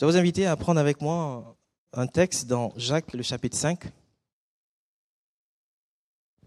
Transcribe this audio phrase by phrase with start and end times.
[0.00, 1.58] Je vais vous inviter à prendre avec moi
[1.92, 3.84] un texte dans Jacques, le chapitre 5,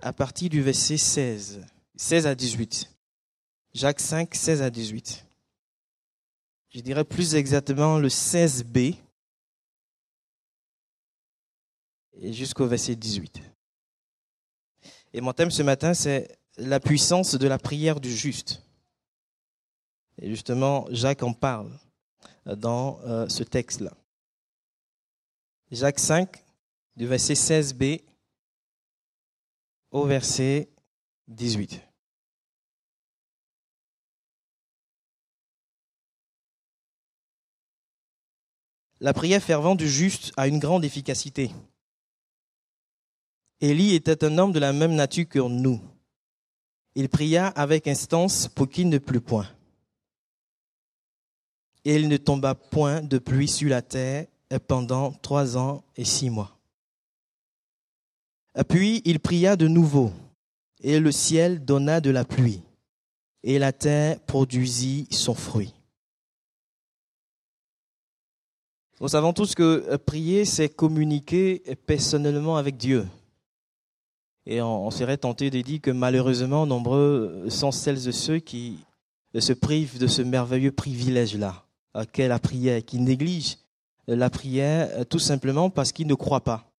[0.01, 1.61] à partir du verset 16,
[1.95, 2.89] 16 à 18.
[3.75, 5.27] Jacques 5, 16 à 18.
[6.69, 8.95] Je dirais plus exactement le 16b
[12.13, 13.39] et jusqu'au verset 18.
[15.13, 18.63] Et mon thème ce matin, c'est la puissance de la prière du juste.
[20.19, 21.71] Et justement, Jacques en parle
[22.45, 23.93] dans euh, ce texte-là.
[25.71, 26.43] Jacques 5,
[26.95, 28.01] du verset 16b
[29.91, 30.69] au verset
[31.27, 31.81] 18.
[38.99, 41.51] La prière fervente du juste a une grande efficacité.
[43.59, 45.81] Élie était un homme de la même nature que nous.
[46.95, 49.47] Il pria avec instance pour qu'il ne plût point.
[51.85, 54.27] Et il ne tomba point de pluie sur la terre
[54.67, 56.57] pendant trois ans et six mois.
[58.69, 60.11] Puis il pria de nouveau,
[60.81, 62.61] et le ciel donna de la pluie,
[63.41, 65.73] et la terre produisit son fruit.
[69.01, 73.05] Nous savons tous que prier, c'est communiquer personnellement avec Dieu.
[74.45, 78.79] Et on, serait tenté de dire que malheureusement, nombreux sont celles et ceux qui
[79.37, 81.65] se privent de ce merveilleux privilège-là,
[82.11, 83.57] qu'est la prière, qui négligent
[84.07, 86.69] la prière tout simplement parce qu'ils ne croient pas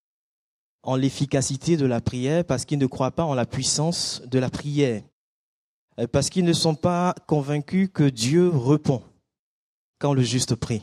[0.82, 4.50] en l'efficacité de la prière, parce qu'ils ne croient pas en la puissance de la
[4.50, 5.02] prière,
[6.12, 9.02] parce qu'ils ne sont pas convaincus que Dieu répond
[9.98, 10.82] quand le juste prie,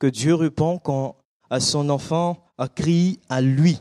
[0.00, 1.16] que Dieu répond quand
[1.60, 2.42] son enfant
[2.74, 3.80] crie à lui.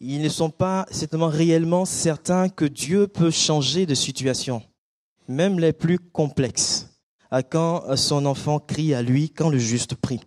[0.00, 4.64] Ils ne sont pas certainement réellement certains que Dieu peut changer de situation,
[5.28, 6.91] même les plus complexes,
[7.40, 10.20] quand son enfant crie à lui, quand le juste prie.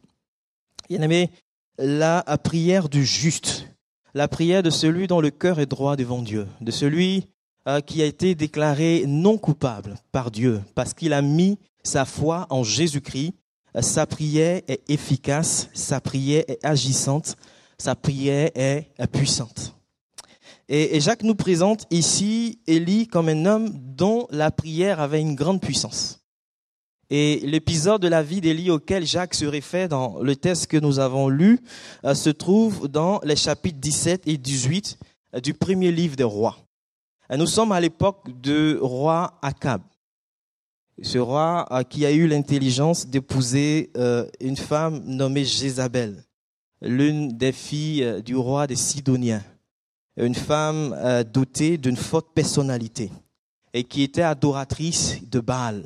[0.89, 1.29] Bien aimé,
[1.77, 3.67] la prière du juste,
[4.13, 7.27] la prière de celui dont le cœur est droit devant Dieu, de celui
[7.67, 12.47] euh, qui a été déclaré non coupable par Dieu, parce qu'il a mis sa foi
[12.49, 13.33] en Jésus-Christ,
[13.81, 17.35] sa prière est efficace, sa prière est agissante,
[17.77, 19.75] sa prière est puissante.
[20.67, 25.61] Et, Jacques nous présente ici Élie comme un homme dont la prière avait une grande
[25.61, 26.24] puissance.
[27.09, 30.99] Et l'épisode de la vie d'Élie auquel Jacques se réfère dans le texte que nous
[30.99, 31.59] avons lu
[32.03, 34.97] euh, se trouve dans les chapitres 17 et 18
[35.35, 36.57] euh, du premier livre des rois.
[37.29, 39.81] nous sommes à l'époque de roi Akab.
[41.01, 43.91] Ce roi euh, qui a eu l'intelligence d'épouser
[44.39, 46.25] une femme nommée Jézabel
[46.81, 49.43] l'une des filles euh, du roi des Sidoniens,
[50.17, 53.11] une femme euh, dotée d'une forte personnalité
[53.73, 55.85] et qui était adoratrice de Baal,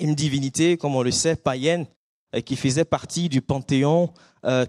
[0.00, 1.86] une divinité, comme on le sait, païenne,
[2.34, 4.12] euh, qui faisait partie du panthéon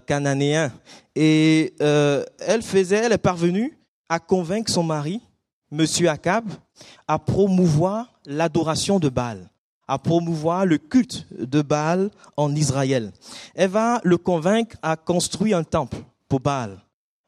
[0.06, 0.70] cananéen.
[1.16, 3.78] Et elle faisait, elle est parvenue
[4.10, 5.22] à convaincre son mari,
[5.70, 6.44] Monsieur Akab,
[7.08, 9.48] à promouvoir l'adoration de Baal
[9.92, 13.12] à promouvoir le culte de Baal en Israël.
[13.54, 16.78] Elle va le convaincre à construire un temple pour Baal,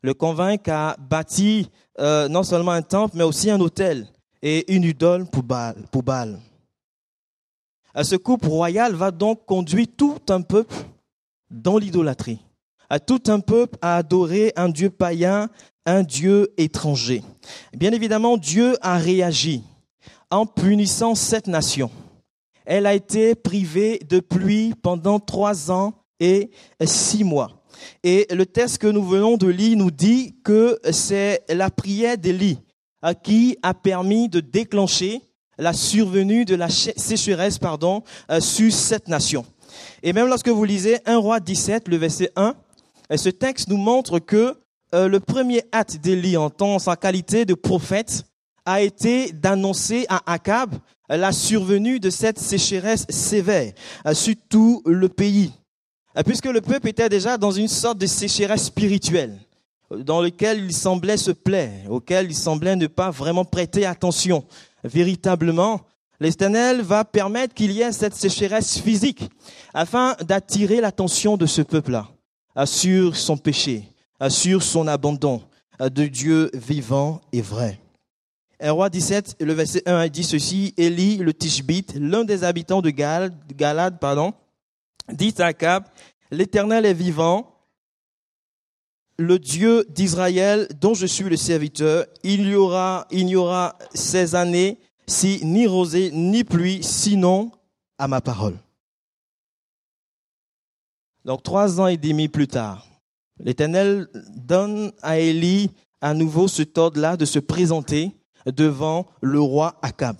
[0.02, 1.66] le convaincre à bâtir
[2.00, 4.06] euh, non seulement un temple, mais aussi un hôtel
[4.42, 5.76] et une idole pour Baal.
[5.90, 6.38] Pour Baal.
[8.02, 10.74] Ce couple royal va donc conduire tout un peuple
[11.50, 12.40] dans l'idolâtrie,
[12.90, 15.48] à tout un peuple à adorer un Dieu païen,
[15.86, 17.22] un Dieu étranger.
[17.76, 19.62] Bien évidemment, Dieu a réagi
[20.30, 21.90] en punissant cette nation
[22.64, 26.50] elle a été privée de pluie pendant trois ans et
[26.84, 27.64] six mois.
[28.02, 32.58] Et le texte que nous venons de lire nous dit que c'est la prière d'Élie
[33.22, 35.20] qui a permis de déclencher
[35.58, 39.44] la survenue de la sécheresse pardon, euh, sur cette nation.
[40.02, 42.54] Et même lorsque vous lisez 1 roi 17, le verset 1,
[43.16, 44.56] ce texte nous montre que
[44.94, 48.24] euh, le premier acte d'Élie en tant sa qualité de prophète
[48.64, 50.74] a été d'annoncer à Akab
[51.08, 53.72] la survenue de cette sécheresse sévère
[54.06, 55.52] euh, sur tout le pays,
[56.16, 59.38] euh, puisque le peuple était déjà dans une sorte de sécheresse spirituelle,
[59.90, 64.44] dans lequel il semblait se plaire, auquel il semblait ne pas vraiment prêter attention.
[64.84, 65.80] Véritablement,
[66.20, 69.28] l'Éternel va permettre qu'il y ait cette sécheresse physique,
[69.72, 72.08] afin d'attirer l'attention de ce peuple-là
[72.56, 73.88] euh, sur son péché,
[74.28, 75.42] sur son abandon
[75.80, 77.80] de Dieu vivant et vrai.
[78.60, 82.90] 1 roi 17, le verset 1 dit ceci, Élie, le Tishbite, l'un des habitants de
[82.90, 84.32] Galade, pardon,
[85.12, 85.84] dit à Akab,
[86.30, 87.53] l'Éternel est vivant,
[89.18, 94.34] le Dieu d'Israël dont je suis le serviteur, il y aura, il y aura ces
[94.34, 97.50] années si ni rosée ni pluie, sinon
[97.98, 98.56] à ma parole.
[101.24, 102.86] Donc trois ans et demi plus tard,
[103.38, 105.70] l'Éternel donne à Élie
[106.00, 108.12] à nouveau ce ordre-là de se présenter
[108.46, 110.16] devant le roi Akab.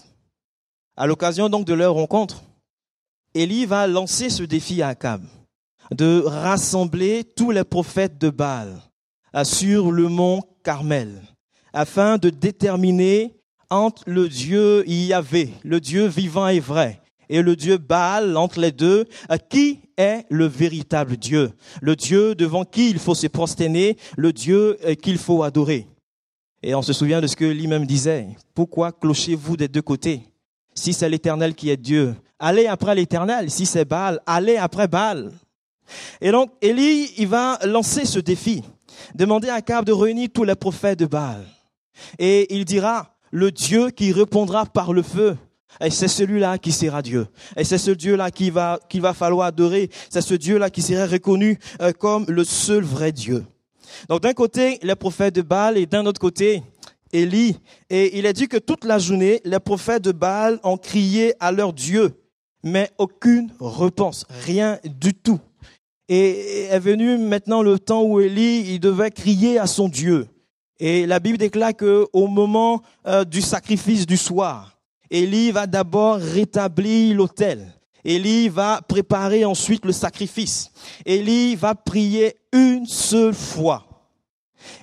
[0.96, 2.42] À l'occasion donc de leur rencontre,
[3.34, 5.22] Élie va lancer ce défi à Akab
[5.90, 8.80] de rassembler tous les prophètes de Baal
[9.42, 11.20] sur le mont Carmel
[11.72, 13.34] afin de déterminer
[13.68, 18.72] entre le Dieu Yahvé, le Dieu vivant et vrai, et le Dieu Baal, entre les
[18.72, 19.06] deux,
[19.50, 21.50] qui est le véritable Dieu,
[21.80, 25.88] le Dieu devant qui il faut se prosterner, le Dieu euh, qu'il faut adorer.
[26.62, 28.28] Et on se souvient de ce que lui-même disait.
[28.54, 30.22] Pourquoi clochez-vous des deux côtés?
[30.74, 33.50] Si c'est l'Éternel qui est Dieu, allez après l'Éternel.
[33.50, 35.32] Si c'est Baal, allez après Baal.
[36.20, 38.62] Et donc, Élie, il va lancer ce défi.
[39.14, 41.44] Demander à Akab de réunir tous les prophètes de Baal.
[42.18, 45.36] Et il dira, le Dieu qui répondra par le feu,
[45.80, 47.26] et c'est celui-là qui sera Dieu.
[47.56, 49.90] Et c'est ce Dieu-là qui va, qu'il va falloir adorer.
[50.08, 53.44] C'est ce Dieu-là qui sera reconnu euh, comme le seul vrai Dieu.
[54.08, 56.62] Donc d'un côté, les prophètes de Baal et d'un autre côté,
[57.12, 57.58] Élie.
[57.90, 61.52] Et il est dit que toute la journée, les prophètes de Baal ont crié à
[61.52, 62.12] leur Dieu,
[62.62, 65.40] mais aucune réponse, rien du tout.
[66.08, 70.28] Et est venu maintenant le temps où Élie, devait crier à son Dieu.
[70.78, 74.78] Et la Bible déclare que au moment euh, du sacrifice du soir,
[75.10, 77.72] Élie va d'abord rétablir l'autel.
[78.04, 80.70] Élie va préparer ensuite le sacrifice.
[81.06, 83.86] Élie va prier une seule fois.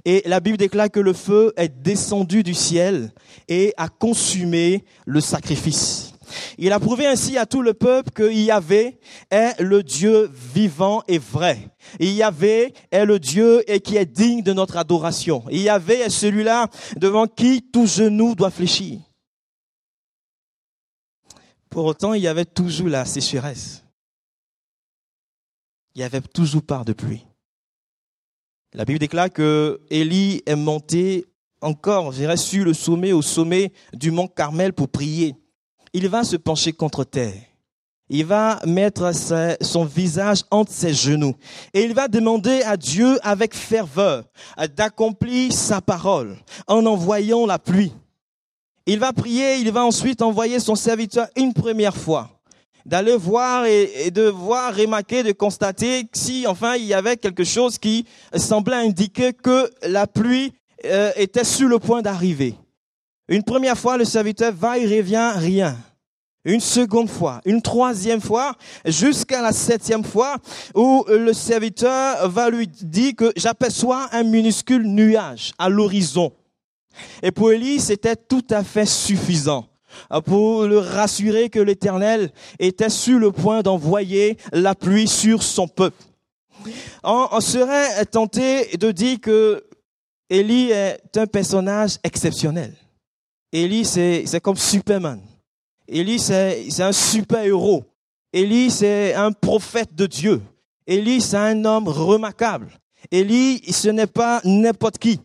[0.06, 3.12] Et la Bible déclare que le feu est descendu du ciel
[3.48, 6.11] et a consumé le sacrifice.
[6.58, 9.00] Il a prouvé ainsi à tout le peuple que Yahvé
[9.30, 11.70] est le Dieu vivant et vrai.
[12.00, 15.44] Yahvé est le Dieu et qui est digne de notre adoration.
[15.50, 16.68] Yahvé est celui-là
[16.98, 19.00] devant qui tout genou doit fléchir.
[21.70, 23.84] Pour autant, il y avait toujours la sécheresse.
[25.96, 27.26] Il y avait toujours part de pluie.
[28.74, 31.26] La Bible déclare que Élie est monté
[31.62, 35.36] encore, je dirais, sur le sommet, au sommet du mont Carmel pour prier.
[35.94, 37.34] Il va se pencher contre terre.
[38.14, 39.12] Il va mettre
[39.62, 41.34] son visage entre ses genoux
[41.74, 44.26] et il va demander à Dieu avec ferveur
[44.76, 46.36] d'accomplir sa parole
[46.68, 47.94] en envoyant la pluie.
[48.86, 52.30] Il va prier, il va ensuite envoyer son serviteur une première fois,
[52.86, 57.78] d'aller voir et, de voir, remarquer, de constater si enfin il y avait quelque chose
[57.78, 58.06] qui
[58.36, 60.52] semblait indiquer que la pluie
[60.84, 62.56] euh, était sur le point d'arriver.
[63.28, 65.78] Une première fois, le serviteur va et revient, rien.
[66.44, 70.38] Une seconde fois, une troisième fois, jusqu'à la septième fois,
[70.74, 76.32] où le serviteur va lui dire que j'aperçois un minuscule nuage à l'horizon.
[77.22, 79.68] Et pour Élie, c'était tout à fait suffisant
[80.26, 86.02] pour le rassurer que l'Éternel était sur le point d'envoyer la pluie sur son peuple.
[87.04, 89.64] On, serait tenté de dire que
[90.30, 92.74] Élie est un personnage exceptionnel.
[93.54, 95.22] Élie, c'est, comme Superman.
[95.88, 97.84] Élie, c'est, un super-héros.
[98.32, 100.42] Élie, c'est un prophète de Dieu.
[100.88, 102.70] Élie, c'est un homme remarquable.
[103.12, 105.20] Élie, ce n'est pas n'importe qui.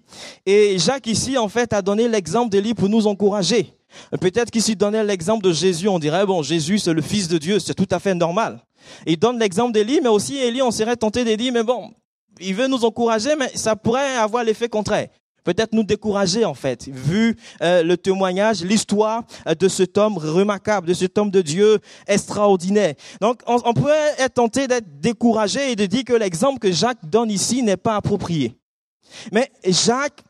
[0.45, 3.73] Et Jacques ici, en fait, a donné l'exemple d'Élie pour nous encourager.
[4.21, 7.61] Peut-être qu'ici, donnait l'exemple de Jésus, on dirait, bon, Jésus, c'est le Fils de Dieu,
[7.61, 8.61] c'est tout à fait normal.
[9.07, 11.93] Il donne l'exemple d'Élie, mais aussi Élie, on serait tenté de dire, mais bon,
[12.41, 15.09] il veut nous encourager, mais ça pourrait avoir l'effet contraire
[15.47, 20.89] peut-être nous décourager en fait, vu euh, le témoignage, l'histoire euh, de cet homme remarquable,
[20.89, 22.95] de cet homme de Dieu extraordinaire.
[23.21, 27.09] Donc on, on pourrait être tenté d'être découragé et de dire que l'exemple que Jacques
[27.09, 28.57] donne ici n'est pas approprié.
[29.31, 30.21] Mais Jacques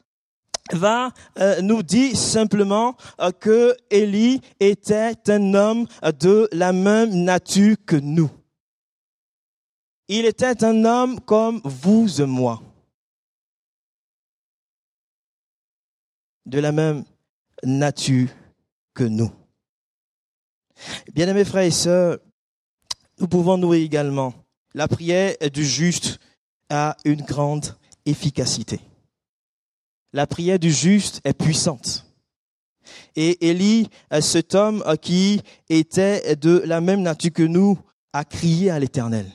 [0.72, 2.94] va euh, nous dire simplement
[3.40, 5.86] que Élie était un homme
[6.20, 8.30] de la même nature que nous.
[10.08, 12.60] Il était un homme comme vous et moi.
[16.46, 17.04] De la même
[17.62, 18.28] nature
[18.94, 19.30] que nous.
[21.12, 22.18] Bien-aimés frères et sœurs,
[23.18, 24.34] nous pouvons nous également.
[24.74, 26.18] La prière du juste
[26.70, 28.80] a une grande efficacité.
[30.12, 32.06] La prière du juste est puissante.
[33.16, 33.88] Et Élie,
[34.20, 37.78] cet homme qui était de la même nature que nous,
[38.12, 39.30] a crié à l'Éternel.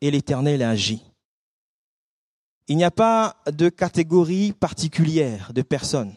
[0.00, 1.04] Et l'Éternel a agi.
[2.66, 6.14] Il n'y a pas de catégorie particulière de personnes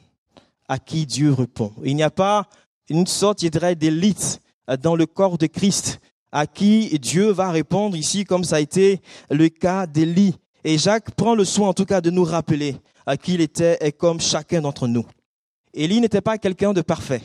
[0.68, 1.74] à qui Dieu répond.
[1.84, 2.48] Il n'y a pas
[2.90, 4.42] une sorte, je dirais, d'élite
[4.82, 6.00] dans le corps de Christ
[6.32, 10.36] à qui Dieu va répondre ici, comme ça a été le cas d'Élie.
[10.64, 13.78] Et Jacques prend le soin, en tout cas, de nous rappeler à qui il était
[13.82, 15.06] et comme chacun d'entre nous.
[15.74, 17.22] Élie n'était pas quelqu'un de parfait.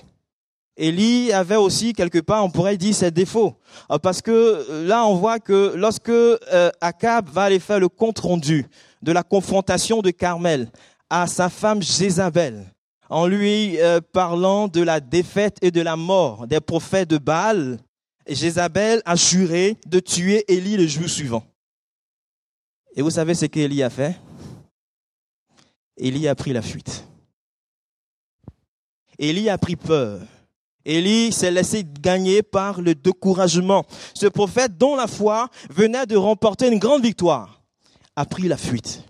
[0.77, 3.55] Élie avait aussi quelque part, on pourrait dire, ses défauts.
[3.91, 7.89] Euh, parce que euh, là, on voit que lorsque euh, Akab va aller faire le
[7.89, 8.67] compte rendu
[9.03, 10.71] de la confrontation de Carmel
[11.11, 12.73] à sa femme Jézabel,
[13.13, 13.77] en lui
[14.13, 17.79] parlant de la défaite et de la mort des prophètes de Baal,
[18.27, 21.45] Jézabel a juré de tuer Élie le jour suivant.
[22.95, 24.19] Et vous savez ce qu'Élie a fait?
[25.99, 27.07] Élie a pris la fuite.
[29.19, 30.21] Élie a pris peur.
[30.87, 33.85] Élie s'est laissé gagner par le découragement.
[34.15, 37.63] Ce prophète dont la foi venait de remporter une grande victoire
[38.17, 39.05] a pris la fuite.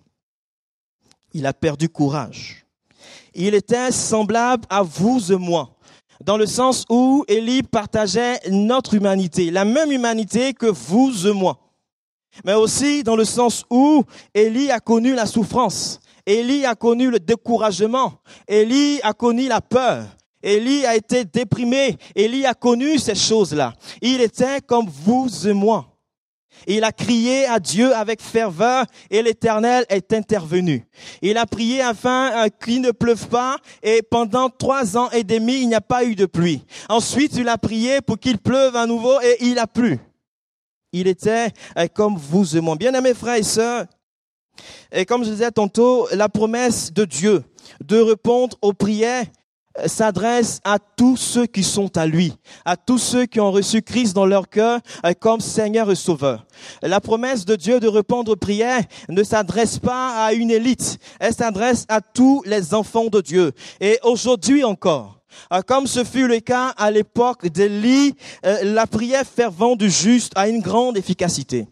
[1.34, 2.61] Il a perdu courage.
[3.34, 5.76] Il était semblable à vous et moi,
[6.24, 11.58] dans le sens où Élie partageait notre humanité, la même humanité que vous et moi.
[12.44, 17.18] Mais aussi dans le sens où Élie a connu la souffrance, Élie a connu le
[17.18, 18.14] découragement,
[18.48, 20.04] Élie a connu la peur,
[20.42, 21.96] Élie a été déprimé.
[22.14, 23.74] Élie a connu ces choses-là.
[24.00, 25.91] Il était comme vous et moi.
[26.66, 30.86] Il a crié à Dieu avec ferveur et l'Éternel est intervenu.
[31.20, 35.60] Il a prié afin euh, qu'il ne pleuve pas et pendant trois ans et demi,
[35.60, 36.64] il n'y a pas eu de pluie.
[36.88, 39.98] Ensuite, il a prié pour qu'il pleuve à nouveau et il a plu.
[40.92, 42.76] Il était euh, comme vous et moi.
[42.76, 43.86] Bien-aimés frères et sœurs,
[44.92, 47.42] et comme je disais tantôt, la promesse de Dieu
[47.82, 49.24] de répondre aux prières
[49.86, 54.14] s'adresse à tous ceux qui sont à lui, à tous ceux qui ont reçu Christ
[54.14, 56.46] dans leur cœur euh, comme Seigneur et Sauveur.
[56.82, 61.34] La promesse de Dieu de répondre aux prières ne s'adresse pas à une élite, elle
[61.34, 63.52] s'adresse à tous les enfants de Dieu.
[63.80, 65.20] Et aujourd'hui encore,
[65.52, 68.14] euh, comme ce fut le cas à l'époque d'Élie,
[68.44, 71.66] euh, la prière fervente du juste a une grande efficacité.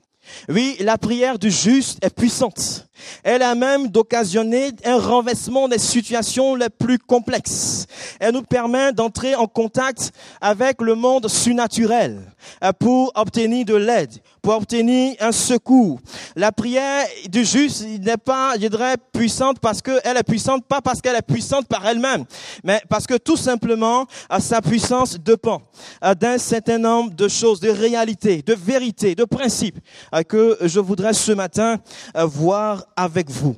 [0.48, 2.88] Oui, la prière du juste est puissante.
[3.22, 7.86] Elle a même d'occasionner un renversement des situations les plus complexes.
[8.18, 12.20] Elle nous permet d'entrer en contact avec le monde surnaturel
[12.62, 16.00] euh, pour obtenir de l'aide, pour obtenir un secours.
[16.36, 21.00] La prière du juste n'est pas, je dirais, puissante parce qu'elle est puissante, pas parce
[21.00, 22.24] qu'elle est puissante par elle-même,
[22.64, 24.06] mais parce que tout simplement,
[24.38, 25.62] sa puissance dépend
[26.04, 29.78] euh, d'un certain nombre de choses, de réalités, de vérités, de principes
[30.14, 31.78] euh, que je voudrais ce matin
[32.14, 33.56] voir avec vous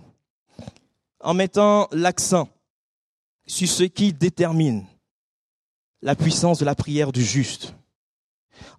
[1.21, 2.49] en mettant l'accent
[3.47, 4.85] sur ce qui détermine
[6.03, 7.75] la puissance de la prière du juste,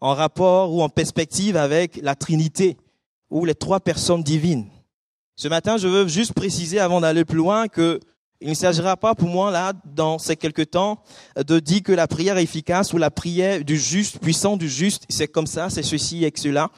[0.02, 2.78] en rapport ou en perspective avec la Trinité
[3.30, 4.68] ou les trois personnes divines.
[5.36, 8.00] Ce matin, je veux juste préciser avant d'aller plus loin que
[8.44, 11.02] il ne s'agira pas pour moi là, dans ces quelques temps,
[11.38, 15.30] de dire que la prière efficace ou la prière du juste, puissant du juste, c'est
[15.30, 16.70] comme ça, c'est ceci et cela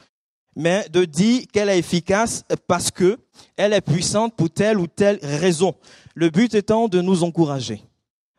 [0.55, 3.17] mais de dire qu'elle est efficace parce que
[3.57, 5.75] elle est puissante pour telle ou telle raison.
[6.13, 7.83] Le but étant de nous encourager,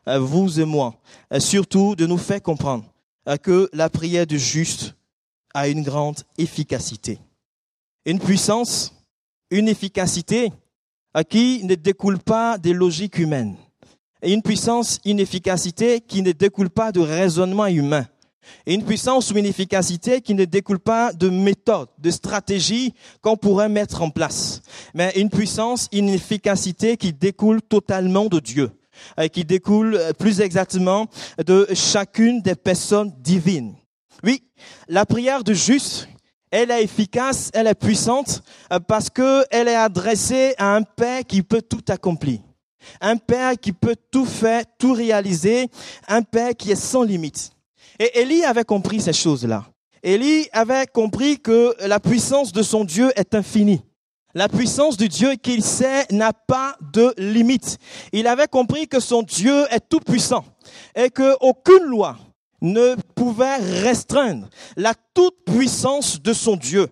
[0.07, 0.95] euh, vous et moi,
[1.39, 2.85] surtout de nous faire comprendre
[3.27, 4.95] euh, que la prière du juste
[5.53, 7.19] a une grande efficacité.
[8.05, 8.93] Une puissance,
[9.51, 10.51] une efficacité
[11.15, 13.55] euh, qui ne découle pas des logiques humaines.
[14.23, 18.07] Et une puissance, une efficacité qui ne découle pas de raisonnement humain
[18.65, 23.69] une puissance ou une efficacité qui ne découle pas de méthodes, de stratégies qu'on pourrait
[23.69, 24.61] mettre en place,
[24.93, 28.71] mais une puissance, une efficacité qui découle totalement de Dieu,
[29.19, 31.07] et qui découle euh, plus exactement
[31.45, 33.75] de chacune des personnes divines.
[34.23, 34.43] Oui,
[34.87, 36.09] la prière du juste,
[36.49, 41.41] elle est efficace, elle est puissante euh, parce qu'elle est adressée à un Père qui
[41.43, 42.39] peut tout accomplir.
[43.01, 45.69] Un Père qui peut tout faire, tout réaliser,
[46.07, 47.51] un Père qui est sans limite.
[47.99, 49.65] Et Élie avait compris ces choses-là.
[50.03, 53.81] Élie avait compris que la puissance de son Dieu est infinie.
[54.33, 57.77] La puissance du Dieu qu'il sait n'a pas de limite.
[58.11, 60.45] Il avait compris que son Dieu est tout puissant
[60.95, 62.17] et qu'aucune loi
[62.61, 66.87] ne pouvait restreindre la toute puissance de son Dieu.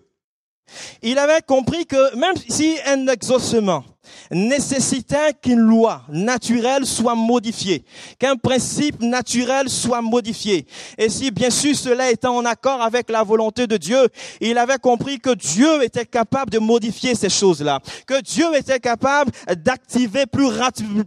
[1.02, 3.84] Il avait compris que même si un exaucement
[4.30, 7.84] nécessitait qu'une loi naturelle soit modifiée,
[8.18, 10.66] qu'un principe naturel soit modifié,
[10.98, 14.08] et si bien sûr cela était en accord avec la volonté de Dieu,
[14.40, 19.30] il avait compris que Dieu était capable de modifier ces choses-là, que Dieu était capable
[19.64, 20.46] d'activer plus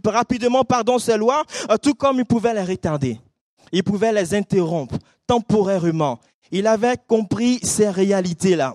[0.04, 3.18] rapidement pardon, ces lois, euh, tout comme il pouvait les retarder.
[3.72, 6.18] Il pouvait les interrompre temporairement.
[6.50, 8.74] Il avait compris ces réalités-là.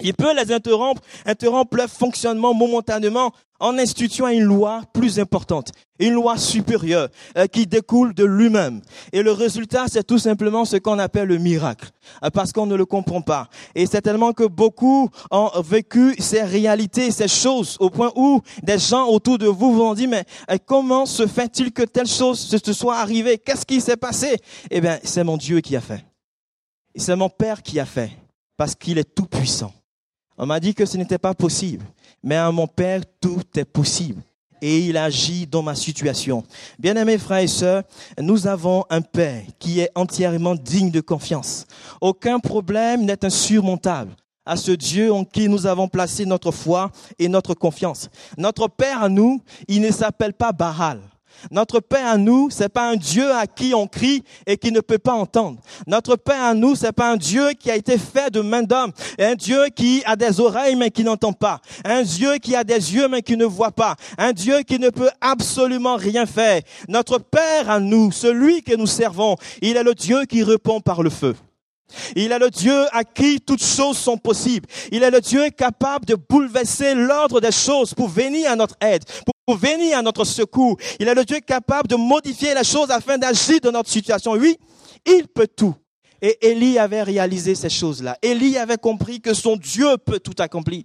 [0.00, 6.12] Il peut les interrompre, interrompre leur fonctionnement momentanément en instituant une loi plus importante, une
[6.12, 8.80] loi supérieure euh, qui découle de lui-même.
[9.12, 11.88] Et le résultat, c'est tout simplement ce qu'on appelle le miracle,
[12.22, 13.48] euh, parce qu'on ne le comprend pas.
[13.74, 18.78] Et c'est tellement que beaucoup ont vécu ces réalités, ces choses, au point où des
[18.78, 22.38] gens autour de vous vous ont dit, mais euh, comment se fait-il que telle chose
[22.38, 23.38] se soit arrivée?
[23.38, 24.36] Qu'est-ce qui s'est passé?
[24.70, 26.04] Eh bien, c'est mon Dieu qui a fait.
[26.94, 28.10] C'est mon Père qui a fait,
[28.56, 29.72] parce qu'il est tout puissant.
[30.38, 31.84] On m'a dit que ce n'était pas possible.
[32.22, 34.22] Mais à mon Père, tout est possible.
[34.60, 36.44] Et il agit dans ma situation.
[36.78, 37.82] Bien-aimés frères et sœurs,
[38.20, 41.66] nous avons un Père qui est entièrement digne de confiance.
[42.00, 44.12] Aucun problème n'est insurmontable
[44.44, 48.08] à ce Dieu en qui nous avons placé notre foi et notre confiance.
[48.36, 51.00] Notre Père à nous, il ne s'appelle pas Baal.
[51.50, 54.80] Notre Père à nous, c'est pas un Dieu à qui on crie et qui ne
[54.80, 55.58] peut pas entendre.
[55.86, 58.92] Notre Père à nous, c'est pas un Dieu qui a été fait de main d'homme,
[59.18, 62.94] un Dieu qui a des oreilles mais qui n'entend pas, un Dieu qui a des
[62.94, 66.62] yeux mais qui ne voit pas, un Dieu qui ne peut absolument rien faire.
[66.88, 71.02] Notre Père à nous, celui que nous servons, il est le Dieu qui répond par
[71.02, 71.34] le feu.
[72.14, 74.68] Il est le Dieu à qui toutes choses sont possibles.
[74.92, 79.04] Il est le Dieu capable de bouleverser l'ordre des choses pour venir à notre aide,
[79.48, 80.76] pour venir à notre secours.
[81.00, 84.32] Il est le Dieu capable de modifier les choses afin d'agir dans notre situation.
[84.32, 84.58] Oui,
[85.06, 85.74] il peut tout.
[86.20, 88.18] Et Élie avait réalisé ces choses-là.
[88.20, 90.84] Élie avait compris que son Dieu peut tout accomplir.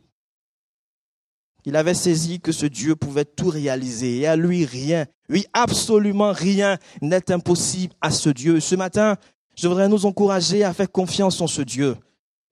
[1.65, 6.31] Il avait saisi que ce Dieu pouvait tout réaliser et à lui rien, oui absolument
[6.31, 8.61] rien n'est impossible à ce Dieu.
[8.61, 9.17] Ce matin,
[9.57, 11.97] je voudrais nous encourager à faire confiance en ce Dieu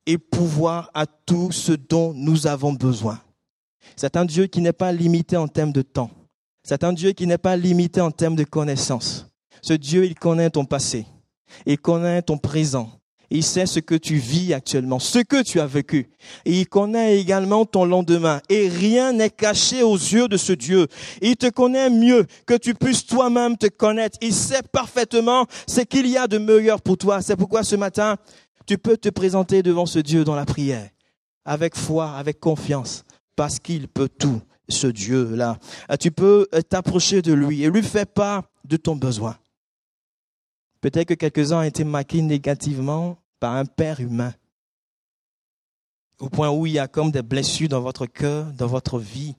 [0.05, 3.21] et pouvoir à tout ce dont nous avons besoin.
[3.95, 6.11] C'est un Dieu qui n'est pas limité en termes de temps.
[6.63, 9.27] C'est un Dieu qui n'est pas limité en termes de connaissances.
[9.61, 11.05] Ce Dieu, il connaît ton passé.
[11.65, 12.89] Il connaît ton présent.
[13.33, 16.09] Il sait ce que tu vis actuellement, ce que tu as vécu.
[16.43, 18.41] Il connaît également ton lendemain.
[18.49, 20.87] Et rien n'est caché aux yeux de ce Dieu.
[21.21, 24.17] Il te connaît mieux que tu puisses toi-même te connaître.
[24.21, 27.21] Il sait parfaitement ce qu'il y a de meilleur pour toi.
[27.21, 28.17] C'est pourquoi ce matin,
[28.65, 30.89] tu peux te présenter devant ce Dieu dans la prière,
[31.45, 35.57] avec foi, avec confiance, parce qu'il peut tout, ce Dieu-là.
[35.87, 39.37] Ah, tu peux euh, t'approcher de lui et lui faire part de ton besoin.
[40.79, 44.33] Peut-être que quelques-uns ont été marqués négativement par un père humain,
[46.19, 49.35] au point où il y a comme des blessures dans votre cœur, dans votre vie,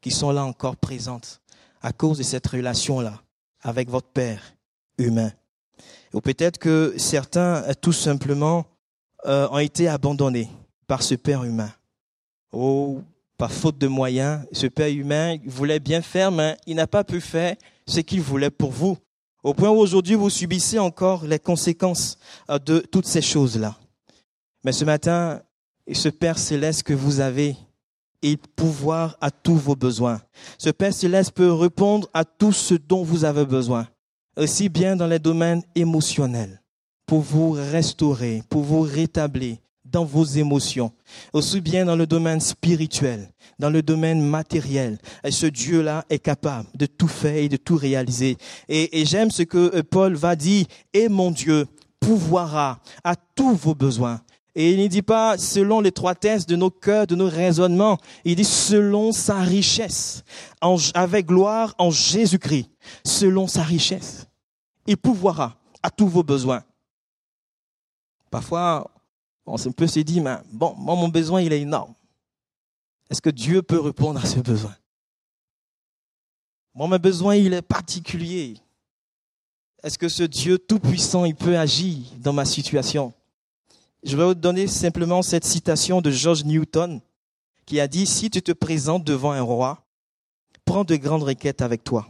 [0.00, 1.40] qui sont là encore présentes
[1.82, 3.22] à cause de cette relation-là
[3.62, 4.42] avec votre père
[4.98, 5.30] humain.
[6.12, 8.66] Ou peut-être que certains, euh, tout simplement,
[9.26, 10.48] euh, ont été abandonnés
[10.86, 11.70] par ce père humain.
[12.52, 13.02] Oh,
[13.40, 14.42] par faute de moyens.
[14.52, 18.50] Ce Père humain voulait bien faire, mais il n'a pas pu faire ce qu'il voulait
[18.50, 18.98] pour vous.
[19.42, 22.18] Au point où aujourd'hui vous subissez encore les conséquences
[22.50, 23.78] euh, de toutes ces choses-là.
[24.62, 25.40] Mais ce matin,
[25.90, 27.56] ce Père céleste que vous avez,
[28.20, 30.20] il pouvoir à tous vos besoins.
[30.58, 33.88] Ce Père céleste peut répondre à tout ce dont vous avez besoin,
[34.36, 36.60] aussi bien dans les domaines émotionnels,
[37.06, 39.56] pour vous restaurer, pour vous rétablir,
[39.90, 40.92] dans vos émotions,
[41.32, 44.98] aussi bien dans le domaine spirituel, dans le domaine matériel.
[45.24, 48.36] Et ce Dieu-là est capable de tout faire et de tout réaliser.
[48.68, 51.66] Et, j'aime ce que euh, Paul va dire, et mon Dieu
[51.98, 54.20] pouvoira à tous vos besoins.
[54.54, 55.82] Et il ne dit pas selon
[56.20, 57.98] tests de nos cœurs, de nos raisonnements.
[58.24, 60.24] Il dit selon sa richesse,
[60.94, 62.68] avec gloire en Jésus-Christ,
[63.04, 64.26] selon sa richesse.
[64.86, 66.62] Il pouvoira à tous vos besoins.
[68.30, 68.90] Parfois,
[69.52, 71.94] on peut se dire, mais bon, moi, mon besoin, il est énorme.
[73.10, 74.74] Est-ce que Dieu peut répondre à ce besoin?
[76.74, 78.56] Moi, mon besoin, il est particulier.
[79.82, 83.12] Est-ce que ce Dieu tout-puissant, il peut agir dans ma situation?
[84.02, 87.00] Je vais vous donner simplement cette citation de George Newton
[87.66, 89.84] qui a dit, si tu te présentes devant un roi,
[90.64, 92.08] prends de grandes requêtes avec toi,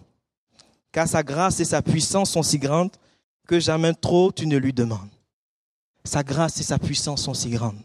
[0.93, 2.93] car sa grâce et sa puissance sont si grandes
[3.47, 5.09] que jamais trop tu ne lui demandes.
[6.05, 7.81] Sa grâce et sa puissance sont si grandes.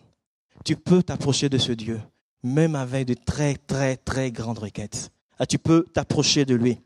[0.64, 2.02] Tu peux t'approcher de ce Dieu,
[2.44, 5.12] même avec de très, très, très grandes requêtes.
[5.38, 6.80] Ah, tu peux t'approcher de lui.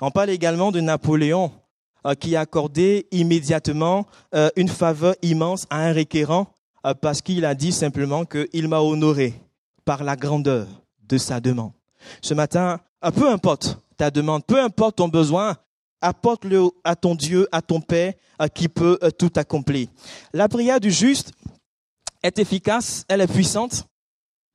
[0.00, 1.52] On parle également de Napoléon,
[2.04, 6.48] euh, qui a accordé immédiatement euh, une faveur immense à un requérant,
[6.84, 9.34] euh, parce qu'il a dit simplement qu'il m'a honoré
[9.84, 10.66] par la grandeur
[11.08, 11.70] de sa demande.
[12.20, 12.80] Ce matin,
[13.14, 15.56] peu importe ta demande, peu importe ton besoin,
[16.02, 18.14] apporte-le à ton Dieu, à ton Père,
[18.54, 19.88] qui peut euh, tout accomplir.
[20.32, 21.32] La prière du juste
[22.22, 23.86] est efficace, elle est puissante.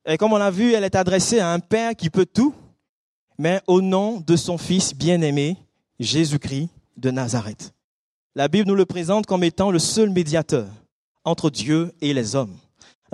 [0.06, 2.54] Et comme on l'a vu, elle est adressée à un Père qui peut tout,
[3.38, 5.56] mais au nom de son Fils bien-aimé,
[5.98, 7.72] Jésus-Christ de Nazareth.
[8.34, 10.68] La Bible nous le présente comme étant le seul médiateur
[11.24, 12.56] entre Dieu et les hommes,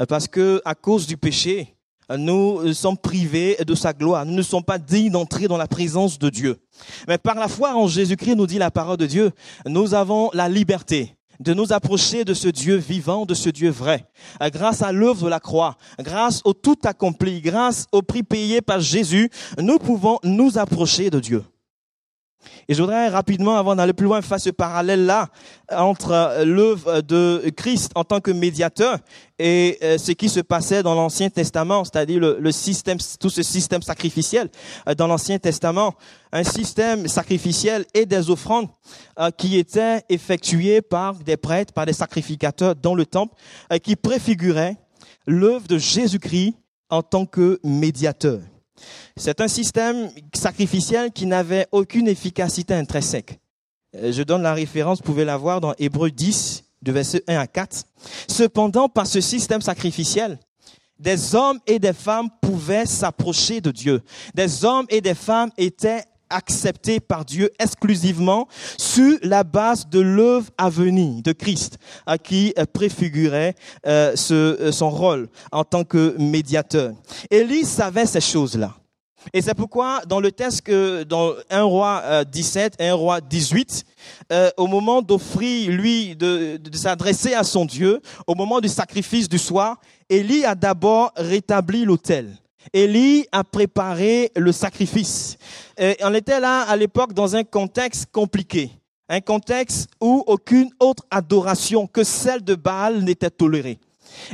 [0.08, 1.73] parce que à cause du péché,
[2.16, 4.26] nous sommes privés de sa gloire.
[4.26, 6.56] Nous ne sommes pas dignes d'entrer dans la présence de Dieu.
[7.08, 9.30] Mais par la foi en Jésus-Christ, nous dit la parole de Dieu,
[9.66, 14.06] nous avons la liberté de nous approcher de ce Dieu vivant, de ce Dieu vrai.
[14.52, 18.80] Grâce à l'œuvre de la croix, grâce au tout accompli, grâce au prix payé par
[18.80, 21.44] Jésus, nous pouvons nous approcher de Dieu.
[22.68, 25.28] Et je voudrais rapidement, avant d'aller plus loin, faire ce parallèle-là
[25.72, 28.98] entre euh, l'œuvre de Christ en tant que médiateur
[29.38, 33.82] et euh, ce qui se passait dans l'Ancien Testament, c'est-à-dire le, système, tout ce système
[33.82, 34.48] sacrificiel
[34.88, 35.94] euh, dans l'Ancien Testament,
[36.32, 38.68] un système sacrificiel et des offrandes
[39.38, 43.34] qui étaient effectuées par des prêtres, par des sacrificateurs dans le temple,
[43.84, 44.76] qui préfiguraient
[45.28, 46.54] l'œuvre de Jésus-Christ
[46.90, 48.40] en tant que médiateur.
[49.16, 53.38] C'est un système sacrificiel qui n'avait aucune efficacité intrinsèque.
[53.96, 57.38] Euh, je donne la référence, vous pouvez la voir dans Hébreu 10, de verset 1
[57.38, 57.84] à 4.
[58.28, 60.38] Cependant, par ce système sacrificiel,
[60.98, 64.02] des hommes et des femmes pouvaient s'approcher de Dieu.
[64.34, 70.50] Des hommes et des femmes étaient acceptés par Dieu exclusivement sur la base de l'œuvre
[70.58, 73.54] à venir de Christ, à qui préfigurait
[73.86, 76.92] euh, ce, son rôle en tant que médiateur.
[77.30, 78.74] Élie savait ces choses-là.
[79.32, 83.84] Et c'est pourquoi dans le texte dans 1 roi 17 et 1 roi 18,
[84.32, 89.38] euh, au moment d'offrir, lui, de s'adresser à son Dieu, au moment du sacrifice du
[89.38, 92.36] soir, Élie a d'abord rétabli l'autel.
[92.72, 95.36] Élie a préparé le sacrifice.
[95.78, 98.70] Et on était là à l'époque dans un contexte compliqué,
[99.08, 103.78] un contexte où aucune autre adoration que celle de Baal n'était tolérée.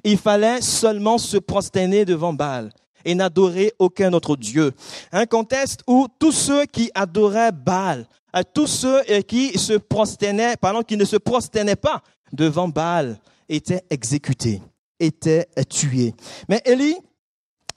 [0.04, 2.70] Il fallait seulement se prosterner devant Baal
[3.04, 4.72] et n'adorer aucun autre Dieu.
[5.12, 10.56] Un contexte où tous ceux qui adoraient Baal, euh, tous ceux euh, qui se prosternaient,
[10.56, 14.60] pardon, qui ne se prosternaient pas devant Baal, étaient exécutés,
[14.98, 16.14] étaient tués.
[16.48, 16.96] Mais Élie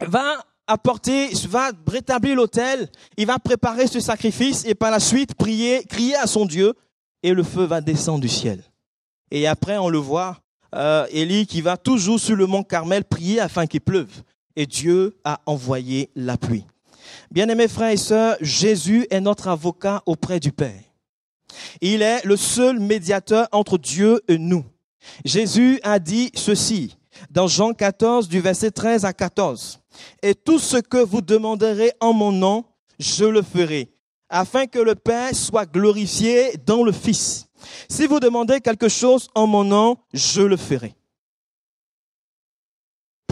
[0.08, 5.84] va apporter, va rétablir l'autel, il va préparer ce sacrifice et par la suite prier,
[5.84, 6.74] crier à son Dieu
[7.22, 8.64] et le feu va descendre du ciel.
[9.32, 10.38] Et après, on le voit,
[10.76, 14.10] euh, Élie qui va toujours sur le mont Carmel prier afin qu'il pleuve
[14.56, 16.66] et Dieu a envoyé la pluie.
[17.32, 20.82] Bien-aimés frères et sœurs, Jésus est notre avocat auprès du Père.
[21.82, 24.64] Il est le seul médiateur entre Dieu et nous.
[25.26, 26.96] Jésus a dit ceci
[27.30, 29.80] dans Jean 14 du verset 13 à 14.
[30.22, 32.66] Et tout ce que vous demanderez en mon nom,
[33.00, 33.92] je le ferai,
[34.30, 37.48] afin que le Père soit glorifié dans le Fils.
[37.90, 40.96] Si vous demandez quelque chose en mon nom, je le ferai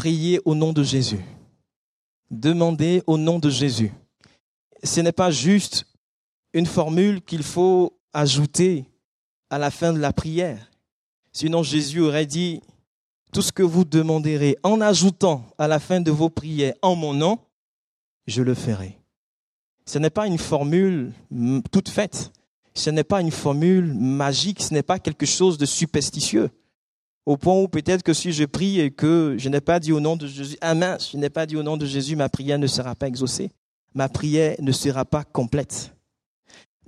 [0.02, 1.24] prier au nom de Jésus.
[2.32, 3.92] Demandez au nom de Jésus.
[4.84, 5.86] Ce n'est pas juste
[6.54, 8.86] une formule qu'il faut ajouter
[9.52, 10.72] à la fin de la prière.
[11.32, 12.64] Sinon Jésus aurait dit,
[13.32, 17.14] tout ce que vous demanderez en ajoutant à la fin de vos prières en mon
[17.14, 17.40] nom,
[18.28, 18.98] je le ferai.
[19.86, 21.12] Ce n'est pas une formule
[21.72, 22.32] toute faite.
[22.74, 24.62] Ce n'est pas une formule magique.
[24.62, 26.50] Ce n'est pas quelque chose de superstitieux.
[27.26, 30.00] Au point où peut-être que si je prie et que je n'ai pas dit au
[30.00, 32.58] nom de Jésus, ah mince, je n'ai pas dit au nom de Jésus, ma prière
[32.58, 33.52] ne sera pas exaucée.
[33.94, 35.94] Ma prière ne sera pas complète.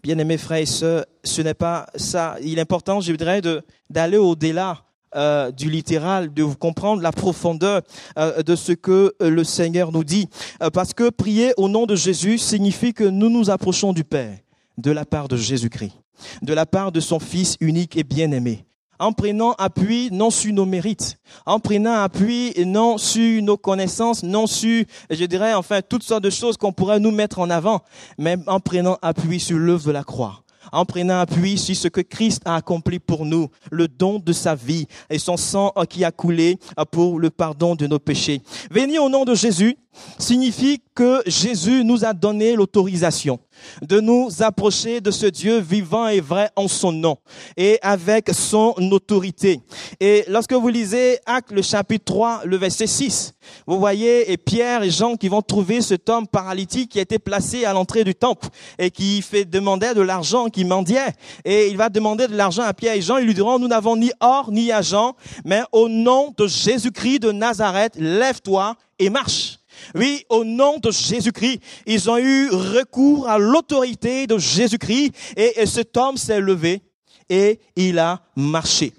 [0.01, 2.37] Bien-aimés frères et sœurs, ce n'est pas ça.
[2.41, 3.41] Il est important, je voudrais,
[3.89, 4.83] d'aller au-delà
[5.15, 7.81] euh, du littéral, de comprendre la profondeur
[8.17, 10.27] euh, de ce que euh, le Seigneur nous dit.
[10.73, 14.37] parce que prier au nom de Jésus signifie que nous nous approchons du Père
[14.77, 15.93] de la part de Jésus-Christ,
[16.41, 18.65] de la part de son Fils unique et bien-aimé
[18.99, 24.47] en prenant appui non sur nos mérites, en prenant appui non sur nos connaissances, non
[24.47, 27.81] sur, je dirais, enfin, toutes sortes de choses qu'on pourrait nous mettre en avant,
[28.17, 32.01] mais en prenant appui sur l'œuvre de la croix en prenant appui sur ce que
[32.01, 36.11] Christ a accompli pour nous, le don de sa vie et son sang qui a
[36.11, 36.57] coulé
[36.91, 38.41] pour le pardon de nos péchés.
[38.71, 39.77] Venir au nom de Jésus
[40.17, 43.39] signifie que Jésus nous a donné l'autorisation
[43.81, 47.17] de nous approcher de ce Dieu vivant et vrai en son nom
[47.57, 49.59] et avec son autorité.
[49.99, 53.33] Et lorsque vous lisez Acte le chapitre 3, le verset 6,
[53.67, 57.19] vous voyez et Pierre et Jean qui vont trouver cet homme paralytique qui a été
[57.19, 58.47] placé à l'entrée du temple
[58.79, 61.13] et qui fait demander de l'argent, qui mendiait.
[61.45, 63.17] Et il va demander de l'argent à Pierre et Jean.
[63.17, 67.31] Ils lui diront, nous n'avons ni or ni argent, mais au nom de Jésus-Christ de
[67.31, 69.59] Nazareth, lève-toi et marche.
[69.95, 75.95] Oui, au nom de Jésus-Christ, ils ont eu recours à l'autorité de Jésus-Christ et, cet
[75.97, 76.81] homme s'est levé
[77.29, 78.93] et il a marché.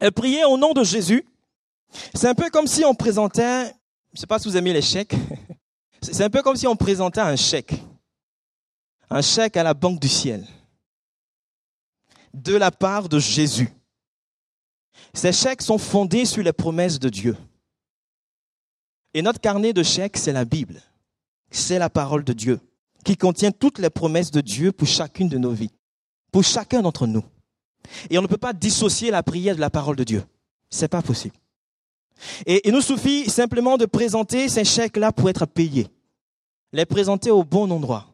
[0.00, 1.24] Et prier au nom de Jésus,
[2.14, 4.82] c'est un peu comme si on présentait, je ne sais pas si vous aimez les
[4.82, 5.14] chèques,
[6.02, 7.74] c'est un peu comme si on présentait un chèque,
[9.10, 10.46] un chèque à la banque du ciel,
[12.32, 13.70] de la part de Jésus.
[15.12, 17.36] Ces chèques sont fondés sur les promesses de Dieu.
[19.14, 20.80] Et notre carnet de chèques, c'est la Bible.
[21.50, 22.60] C'est la parole de Dieu
[23.04, 25.72] qui contient toutes les promesses de Dieu pour chacune de nos vies,
[26.32, 27.24] pour chacun d'entre nous.
[28.10, 30.22] Et on ne peut pas dissocier la prière de la parole de Dieu.
[30.68, 31.34] C'est pas possible.
[32.46, 35.88] Et il nous suffit simplement de présenter ces chèques-là pour être payés.
[36.72, 38.06] Les présenter au bon endroit,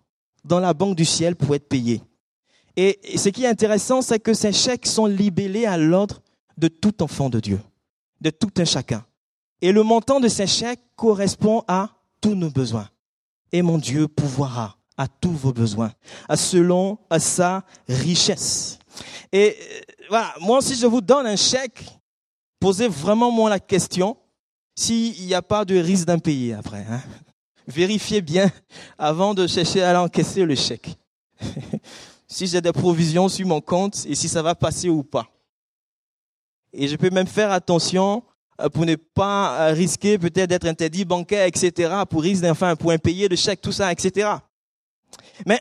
[0.45, 2.01] dans la banque du ciel pour être payés.
[2.77, 6.23] Et ce qui est intéressant, c'est que ces chèques sont libellés à l'ordre
[6.57, 7.61] de tout enfant de Dieu,
[8.21, 9.05] de tout un chacun.
[9.62, 11.90] Et le montant de ces chèques correspond à
[12.21, 12.88] tous nos besoins.
[13.53, 15.92] Et mon Dieu pourvoira à tous vos besoins,
[16.35, 18.79] selon sa richesse.
[19.31, 21.85] Et euh, voilà, moi si je vous donne un chèque,
[22.59, 24.16] posez vraiment moi la question
[24.75, 26.87] s'il n'y a pas de risque d'impayé après.
[26.88, 27.01] Hein.
[27.66, 28.51] Vérifiez bien
[28.99, 30.97] avant de chercher à encaisser le chèque.
[32.29, 35.27] si j'ai des provisions sur mon compte et si ça va passer ou pas.
[36.73, 38.23] Et je peux même faire attention
[38.73, 43.37] pour ne pas risquer peut-être d'être interdit bancaire, etc., pour risque enfin pour impayé de
[43.37, 44.31] chèque, tout ça, etc.
[45.45, 45.61] Mais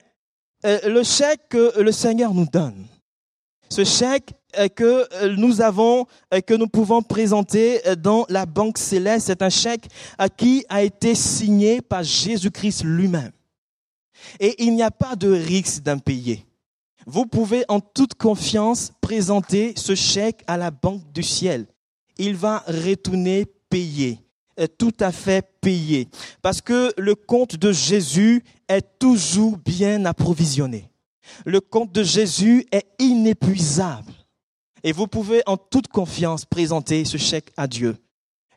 [0.65, 2.85] euh, le chèque que le Seigneur nous donne,
[3.69, 8.77] ce chèque euh, que euh, nous avons, euh, que nous pouvons présenter dans la banque
[8.77, 9.87] céleste, c'est un chèque
[10.37, 13.31] qui a été signé par Jésus-Christ lui-même.
[14.39, 16.45] Et il n'y a pas de risque d'impayé.
[17.05, 21.67] Vous pouvez en toute confiance présenter ce chèque à la banque du ciel.
[22.17, 24.19] Il va retourner payé,
[24.77, 26.07] tout à fait payé,
[26.41, 30.89] parce que le compte de Jésus est toujours bien approvisionné.
[31.45, 34.13] Le compte de Jésus est inépuisable.
[34.83, 37.97] Et vous pouvez en toute confiance présenter ce chèque à Dieu.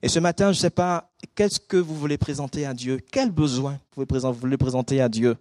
[0.03, 3.01] Et ce matin, je ne sais pas, qu'est-ce que vous voulez présenter à Dieu?
[3.11, 5.37] Quel besoin vous voulez présenter à Dieu?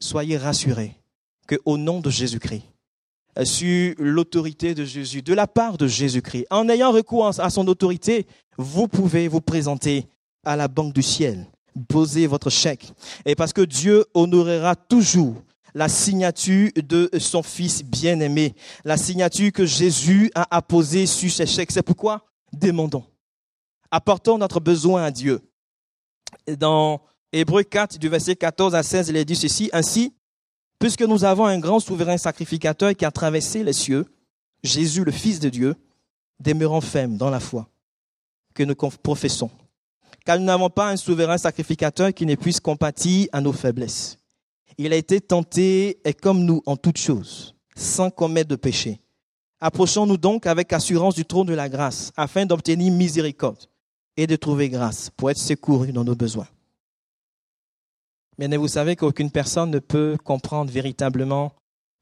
[0.00, 0.96] Soyez rassurés
[1.48, 2.64] qu'au nom de Jésus-Christ,
[3.42, 8.26] sur l'autorité de Jésus, de la part de Jésus-Christ, en ayant recours à son autorité,
[8.56, 10.06] vous pouvez vous présenter
[10.44, 11.46] à la banque du ciel,
[11.88, 12.92] poser votre chèque.
[13.24, 15.42] Et parce que Dieu honorera toujours
[15.74, 21.72] la signature de son Fils bien-aimé, la signature que Jésus a apposée sur ses chèques.
[21.72, 23.04] C'est pourquoi demandons.
[23.90, 25.40] Apportons notre besoin à Dieu.
[26.58, 27.00] Dans
[27.32, 30.14] Hébreu 4, du verset 14 à 16, il est dit ceci, Ainsi,
[30.84, 34.04] puisque nous avons un grand souverain sacrificateur qui a traversé les cieux,
[34.62, 35.76] Jésus, le Fils de Dieu,
[36.38, 37.66] demeurons fermes dans la foi
[38.52, 39.50] que nous professons.
[40.26, 44.18] Car nous n'avons pas un souverain sacrificateur qui ne puisse compatir à nos faiblesses
[44.76, 49.00] il a été tenté et comme nous en toutes choses, sans commettre de péché.
[49.60, 53.70] Approchons-nous donc avec assurance du trône de la grâce, afin d'obtenir miséricorde
[54.18, 56.48] et de trouver grâce pour être secouru dans nos besoins.
[58.38, 61.52] Mais vous savez qu'aucune personne ne peut comprendre véritablement,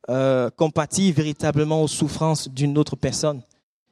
[0.09, 3.43] euh, compatir véritablement aux souffrances d'une autre personne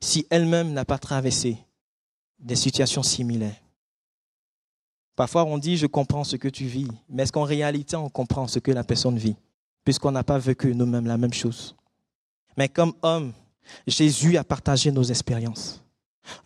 [0.00, 1.58] si elle-même n'a pas traversé
[2.38, 3.60] des situations similaires.
[5.14, 8.46] Parfois, on dit, je comprends ce que tu vis, mais est-ce qu'en réalité, on comprend
[8.46, 9.36] ce que la personne vit,
[9.84, 11.76] puisqu'on n'a pas vécu nous-mêmes la même chose?
[12.56, 13.34] Mais comme homme,
[13.86, 15.82] Jésus a partagé nos expériences.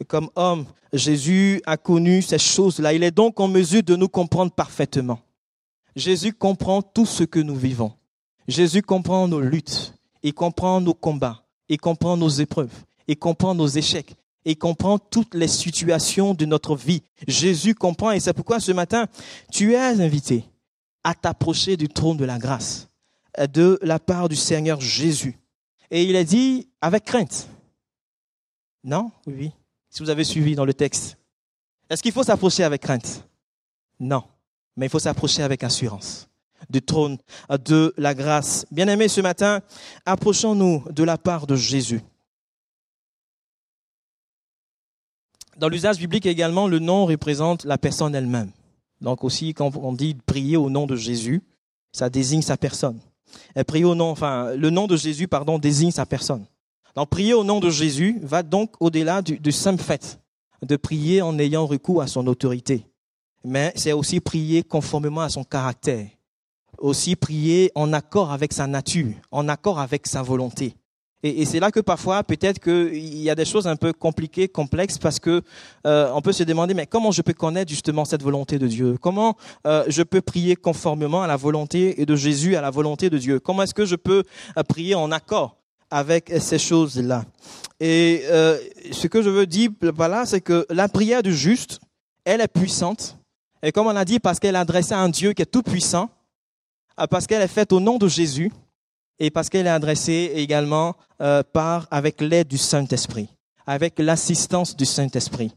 [0.08, 2.92] Comme homme, Jésus a connu ces choses-là.
[2.92, 5.20] Il est donc en mesure de nous comprendre parfaitement.
[5.96, 7.92] Jésus comprend tout ce que nous vivons.
[8.48, 9.94] Jésus comprend nos luttes.
[10.22, 11.44] Il comprend nos combats.
[11.68, 12.72] Il comprend nos épreuves.
[13.06, 17.02] Il comprend nos échecs et comprend toutes les situations de notre vie.
[17.26, 19.06] Jésus comprend et c'est pourquoi ce matin,
[19.50, 20.44] tu es invité
[21.02, 22.88] à t'approcher du trône de la grâce
[23.52, 25.38] de la part du Seigneur Jésus.
[25.90, 27.48] Et il est dit avec crainte.
[28.82, 29.10] Non?
[29.26, 29.52] Oui, oui.
[29.90, 31.18] Si vous avez suivi dans le texte.
[31.88, 33.26] Est-ce qu'il faut s'approcher avec crainte?
[34.00, 34.24] Non.
[34.76, 36.28] Mais il faut s'approcher avec assurance
[36.70, 37.18] du trône
[37.66, 38.66] de la grâce.
[38.70, 39.60] Bien-aimés, ce matin,
[40.06, 42.00] approchons-nous de la part de Jésus.
[45.56, 48.50] Dans l'usage biblique également, le nom représente la personne elle-même.
[49.00, 51.42] Donc aussi, quand on dit prier au nom de Jésus,
[51.92, 52.98] ça désigne sa personne.
[53.54, 56.44] Et prier au nom, enfin, le nom de Jésus, pardon, désigne sa personne.
[56.96, 60.20] Donc prier au nom de Jésus va donc au-delà du simple fait
[60.62, 62.86] de prier en ayant recours à son autorité.
[63.44, 66.06] Mais c'est aussi prier conformément à son caractère.
[66.78, 70.74] Aussi prier en accord avec sa nature, en accord avec sa volonté.
[71.24, 74.98] Et, c'est là que parfois, peut-être qu'il y a des choses un peu compliquées, complexes,
[74.98, 75.40] parce que
[75.86, 78.98] euh, on peut se demander, mais comment je peux connaître justement cette volonté de Dieu?
[79.00, 79.34] Comment
[79.66, 83.40] euh, je peux prier conformément à la volonté de Jésus, à la volonté de Dieu?
[83.40, 84.22] Comment est-ce que je peux
[84.58, 85.56] euh, prier en accord
[85.90, 87.24] avec ces choses-là?
[87.80, 88.24] Et
[88.92, 91.80] ce que je veux dire voilà, c'est que la prière du juste,
[92.24, 93.16] elle est puissante.
[93.64, 95.62] Et comme on a dit, parce qu'elle est adressée à un Dieu qui est tout
[95.62, 96.10] puissant,
[97.08, 98.52] parce qu'elle est faite au nom de Jésus,
[99.18, 103.30] et parce qu'elle est adressée également euh, par avec l'aide du Saint-Esprit,
[103.66, 105.56] avec l'assistance du Saint-Esprit,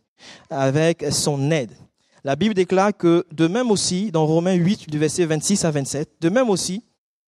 [0.49, 1.73] avec son aide.
[2.23, 6.09] La Bible déclare que de même aussi, dans Romains 8, du verset 26 à 27,
[6.21, 6.85] de même aussi,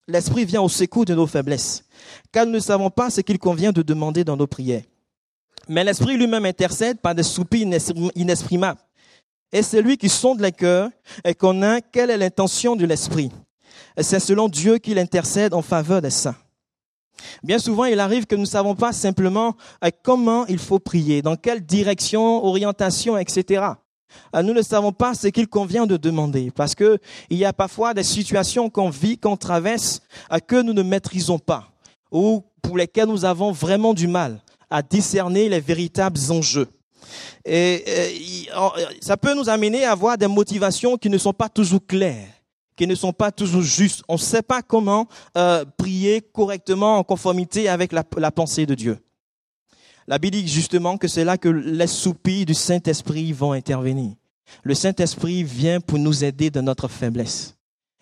[0.07, 1.83] l'Esprit vient au secours de nos faiblesses,
[2.31, 4.83] car nous ne savons pas ce qu'il convient de demander dans nos prières.
[5.67, 7.67] Mais l'Esprit lui-même intercède par des soupirs
[8.15, 8.79] inexprimables.
[9.51, 10.89] Et c'est lui qui sonde les cœurs
[11.23, 13.31] et connaît quelle est l'intention de l'Esprit.
[13.99, 16.35] C'est selon Dieu qu'il intercède en faveur des saints.
[17.43, 21.21] Bien souvent, il arrive que nous ne savons pas simplement euh, comment il faut prier,
[21.21, 23.65] dans quelle direction, orientation, etc.
[24.35, 26.97] Euh, nous ne savons pas ce qu'il convient de demander, parce que
[27.29, 31.39] il y a parfois des situations qu'on vit, qu'on traverse, euh, que nous ne maîtrisons
[31.39, 31.71] pas,
[32.11, 36.67] ou pour lesquelles nous avons vraiment du mal à discerner les véritables enjeux.
[37.45, 38.47] Et,
[39.01, 42.27] ça peut nous amener à avoir des motivations qui ne sont pas toujours claires
[42.79, 44.03] qui ne sont pas toujours justes.
[44.07, 45.05] On ne sait pas comment
[45.37, 48.99] euh, prier correctement en conformité avec la, pensée de Dieu.
[50.07, 54.13] La Bible dit justement que c'est là que les soupirs du Saint-Esprit vont intervenir.
[54.63, 57.53] Le Saint-Esprit vient pour nous aider dans notre faiblesse.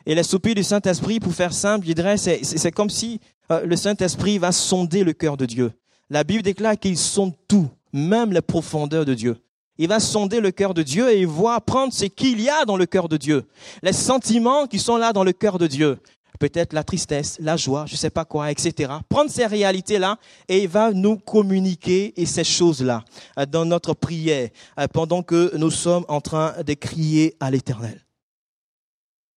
[0.06, 3.20] Et les soupirs du Saint-Esprit, pour faire simple, je dirais, c'est comme si
[3.52, 5.72] euh, le Saint-Esprit va sonder le cœur de Dieu.
[6.12, 9.38] La Bible déclare qu'il sonde tout, même les profondeurs de Dieu.
[9.78, 12.66] Il va sonder le cœur de Dieu et il va prendre ce qu'il y a
[12.66, 13.46] dans le cœur de Dieu.
[13.84, 16.00] Les sentiments qui sont là dans le cœur de Dieu.
[16.40, 18.94] Peut-être la tristesse, la joie, je ne sais pas quoi, etc.
[19.10, 23.04] Prendre ces réalités-là et il va nous communiquer ces choses-là
[23.40, 28.00] euh, dans notre prière euh, pendant que nous sommes en train de crier à l'éternel.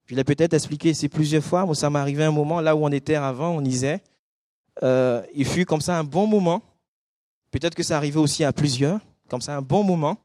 [0.06, 1.64] Je l'ai peut-être expliqué ici plusieurs fois.
[1.64, 4.02] Moi, ça m'est arrivé un moment là où on était avant, on disait.
[4.82, 6.62] Euh, il fut comme ça un bon moment.
[7.50, 10.18] Peut-être que ça arrivait aussi à plusieurs, comme ça un bon moment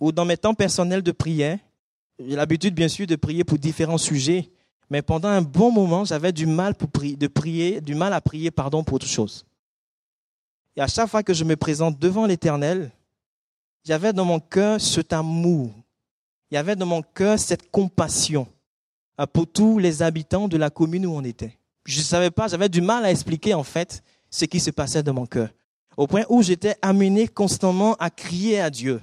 [0.00, 1.58] ou dans mes temps personnels de prière,
[2.18, 4.50] j'ai l'habitude bien sûr de prier pour différents sujets,
[4.90, 8.20] mais pendant un bon moment, j'avais du mal pour prier, de prier, du mal à
[8.20, 9.44] prier pardon pour autre chose.
[10.76, 12.90] Et à chaque fois que je me présente devant l'Éternel,
[13.84, 15.72] j'avais dans mon cœur cet amour,
[16.50, 18.46] il y avait dans mon cœur cette compassion
[19.20, 21.58] euh, pour tous les habitants de la commune où on était.
[21.84, 25.02] Je ne savais pas, j'avais du mal à expliquer en fait ce qui se passait
[25.02, 25.50] dans mon cœur,
[25.98, 29.02] au point où j'étais amené constamment à crier à Dieu.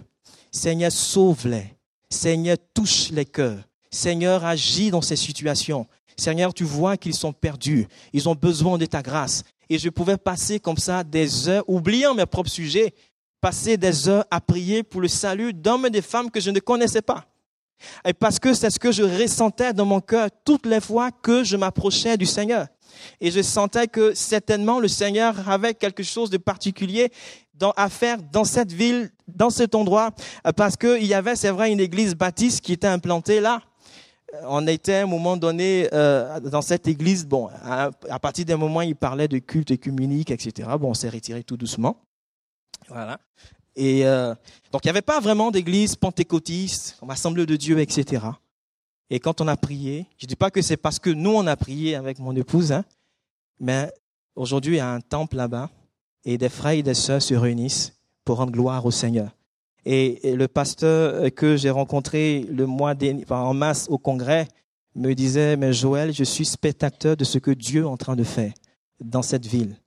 [0.50, 1.76] Seigneur, sauve-les.
[2.10, 3.60] Seigneur, touche les cœurs.
[3.92, 5.86] Seigneur, agis dans ces situations.
[6.16, 7.86] Seigneur, tu vois qu'ils sont perdus.
[8.14, 9.44] Ils ont besoin de ta grâce.
[9.70, 12.94] Et je pouvais passer comme ça des heures, oubliant mes propres sujets,
[13.42, 16.60] passer des heures à prier pour le salut d'hommes et de femmes que je ne
[16.62, 17.26] connaissais pas.
[18.06, 21.44] Et parce que c'est ce que je ressentais dans mon cœur toutes les fois que
[21.44, 22.68] je m'approchais du Seigneur.
[23.22, 27.12] Et je sentais que certainement le Seigneur avait quelque chose de particulier
[27.76, 30.12] à faire dans cette ville, dans cet endroit,
[30.46, 33.62] euh, parce qu'il y avait, c'est vrai, une église baptiste qui était implantée là.
[34.34, 38.58] Euh, on était à un moment donné euh, dans cette église, bon, à, partir d'un
[38.58, 40.70] moment, il parlait de culte écuménique, etc.
[40.80, 42.02] Bon, on s'est retiré tout doucement.
[42.88, 43.20] Voilà.
[43.78, 44.04] Et
[44.72, 48.22] donc, il n'y avait pas vraiment d'église pentecôtiste, comme assemblée de Dieu, etc.
[49.10, 51.46] Et quand on a prié, je ne dis pas que c'est parce que nous, on
[51.48, 52.84] a prié avec mon épouse, hein,
[53.60, 53.92] mais
[54.36, 55.70] aujourd'hui, il y a un temple là-bas
[56.26, 59.30] et des frères et des sœurs se réunissent pour rendre gloire au Seigneur.
[59.86, 64.48] Et, le pasteur que j'ai rencontré le mois dernier, en masse au congrès
[64.96, 68.24] me disait, mais Joël, je suis spectateur de ce que Dieu est en train de
[68.24, 68.54] faire
[69.00, 69.78] dans cette ville.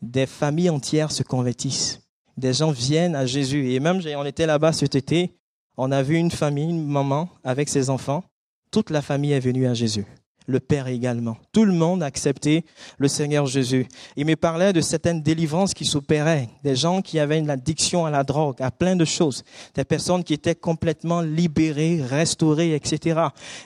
[0.00, 2.00] Des familles entières se convertissent.
[2.36, 3.72] Des gens viennent à Jésus.
[3.72, 5.32] Et même, on était là-bas cet été,
[5.76, 8.22] on a vu une famille, une maman avec ses enfants.
[8.70, 10.06] Toute la famille est venue à Jésus
[10.48, 11.36] le Père également.
[11.52, 12.64] Tout le monde a accepté
[12.96, 13.86] le Seigneur Jésus.
[14.16, 18.10] Il me parlait de certaines délivrances qui s'opéraient, des gens qui avaient une addiction à
[18.10, 23.20] la drogue, à plein de choses, des personnes qui étaient complètement libérées, restaurées, etc.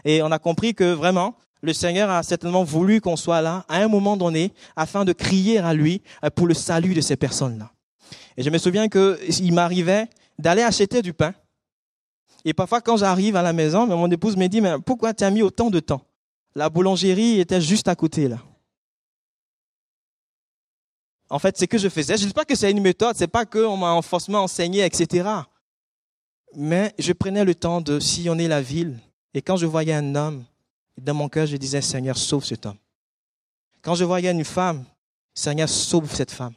[0.05, 3.77] Et on a compris que vraiment, le Seigneur a certainement voulu qu'on soit là à
[3.77, 7.71] un moment donné afin de crier à lui euh, pour le salut de ces personnes-là.
[8.37, 11.33] Et je me souviens qu'il m'arrivait d'aller acheter du pain.
[12.45, 15.43] Et parfois, quand j'arrive à la maison, mon épouse me dit, mais pourquoi tu mis
[15.43, 16.03] autant de temps?
[16.55, 18.39] La boulangerie était juste à côté, là.
[21.31, 22.19] En fait, c'est que je faisais.
[22.19, 25.29] Je ne dis pas que c'est une méthode, c'est pas qu'on m'a forcément enseigné, etc.
[26.55, 28.99] Mais je prenais le temps de sillonner la ville.
[29.33, 30.45] Et quand je voyais un homme,
[30.99, 32.77] dans mon cœur, je disais, Seigneur, sauve cet homme.
[33.81, 34.85] Quand je voyais une femme,
[35.35, 36.53] Seigneur, sauve cette femme.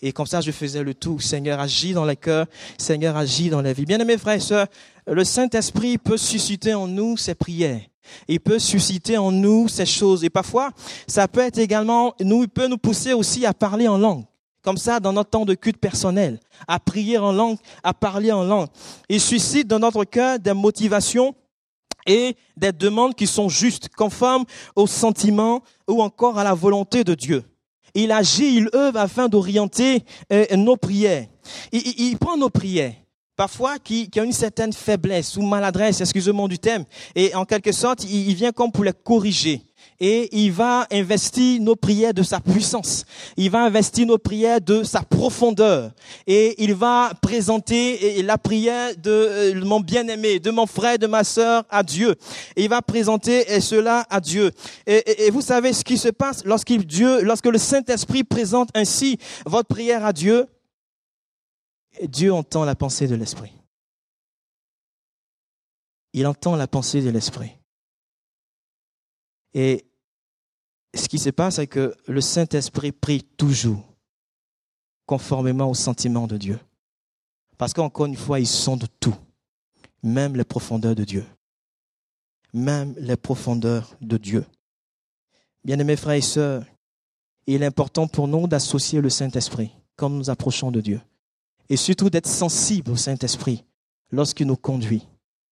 [0.00, 1.18] Et comme ça, je faisais le tout.
[1.18, 2.46] Seigneur, agis dans les cœurs.
[2.78, 3.84] Seigneur, agis dans la vie.
[3.84, 4.66] Bien aimés frères et sœurs,
[5.06, 7.80] le Saint-Esprit peut susciter en nous ses prières.
[8.28, 10.24] Il peut susciter en nous ces choses.
[10.24, 10.70] Et parfois,
[11.06, 14.24] ça peut être également, nous, il peut nous pousser aussi à parler en langue.
[14.62, 18.44] Comme ça, dans notre temps de culte personnel, à prier en langue, à parler en
[18.44, 18.68] langue.
[19.08, 21.34] Il suscite dans notre cœur des motivations
[22.06, 24.44] et des demandes qui sont justes, conformes
[24.74, 27.44] aux sentiments ou encore à la volonté de Dieu.
[27.94, 31.26] Il agit, il œuvre afin d'orienter euh, nos prières.
[31.72, 32.94] Il, prend nos prières
[33.36, 36.84] parfois qui, qui a une certaine faiblesse ou maladresse, excusez-moi du thème,
[37.14, 39.62] et en quelque sorte, il, il vient comme pour les corriger
[40.00, 43.04] et il va investir nos prières de sa puissance.
[43.36, 45.92] Il va investir nos prières de sa profondeur
[46.26, 51.24] et il va présenter la prière de euh, mon bien-aimé, de mon frère, de ma
[51.24, 52.14] sœur à Dieu.
[52.56, 54.52] Il va présenter cela à Dieu.
[54.86, 59.18] Et, et vous savez ce qui se passe lorsque Dieu, lorsque le Saint-Esprit présente ainsi
[59.46, 60.46] votre prière à Dieu,
[62.02, 63.52] Dieu entend la pensée de l'Esprit.
[66.12, 67.52] Il entend la pensée de l'Esprit.
[69.54, 69.87] Et
[70.94, 73.84] ce qui se passe, c'est que le Saint-Esprit prie toujours
[75.06, 76.58] conformément au sentiment de Dieu.
[77.56, 79.16] Parce qu'encore une fois, il sonde tout,
[80.02, 81.24] même les profondeurs de Dieu.
[82.54, 84.44] Même les profondeurs de Dieu.
[85.64, 86.64] Bien-aimés frères et sœurs,
[87.46, 91.00] il est important pour nous d'associer le Saint-Esprit quand nous approchons de Dieu.
[91.68, 93.64] Et surtout d'être sensible au Saint-Esprit
[94.10, 95.06] lorsqu'il nous conduit.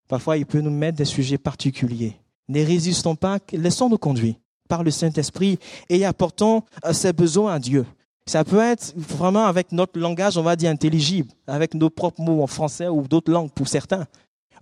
[0.09, 2.18] Parfois, il peut nous mettre des sujets particuliers.
[2.49, 4.37] Ne résistons pas, laissons-nous conduire
[4.67, 5.59] par le Saint-Esprit
[5.89, 7.87] et apportons euh, ses besoins à Dieu.
[8.27, 12.43] Ça peut être vraiment avec notre langage, on va dire, intelligible, avec nos propres mots
[12.43, 14.07] en français ou d'autres langues pour certains.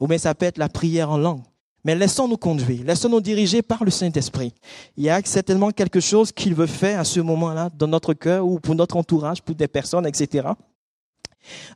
[0.00, 1.42] Ou bien ça peut être la prière en langue.
[1.82, 4.54] Mais laissons-nous conduire, laissons-nous diriger par le Saint-Esprit.
[4.96, 8.46] Il y a certainement quelque chose qu'il veut faire à ce moment-là dans notre cœur
[8.46, 10.48] ou pour notre entourage, pour des personnes, etc.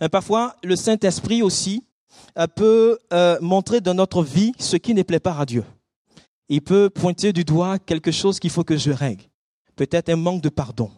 [0.03, 1.85] Euh, parfois, le Saint-Esprit aussi
[2.39, 2.99] euh, peut
[3.41, 5.65] montrer dans notre vie ce qui ne plaît pas à Dieu
[6.49, 9.25] il peut pointer du doigt quelque chose qu'il faut que je règle.
[9.77, 10.91] Peut-être un manque de pardon.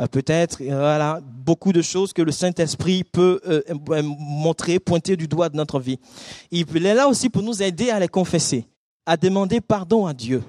[0.00, 5.28] Euh, peut-être voilà beaucoup de choses que le Saint-Esprit peut euh, euh, montrer, pointer du
[5.28, 5.98] doigt de notre vie.
[6.50, 8.64] Il est là aussi pour nous aider à les confesser,
[9.04, 10.42] à demander pardon à Dieu.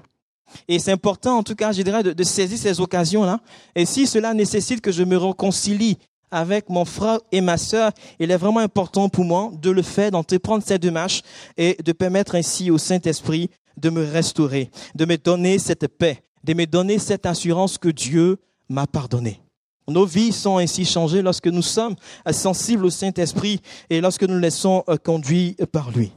[0.67, 3.39] Et c'est important, en tout cas, je dirais, de, de saisir ces occasions-là.
[3.73, 5.97] Et si cela nécessite que je me réconcilie
[6.31, 10.11] avec mon frère et ma sœur, il est vraiment important pour moi de le faire,
[10.11, 11.21] d'entreprendre cette démarche
[11.57, 16.53] et de permettre ainsi au Saint-Esprit de me restaurer, de me donner cette paix, de
[16.53, 18.37] me donner cette assurance que Dieu
[18.69, 19.41] m'a pardonné.
[19.87, 21.95] Nos vies sont ainsi changées lorsque nous sommes
[22.31, 26.11] sensibles au Saint-Esprit et lorsque nous laissons euh, conduire par lui.